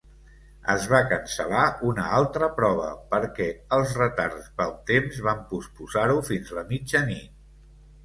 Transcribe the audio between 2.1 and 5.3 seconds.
altra prova perquè els retards pel temps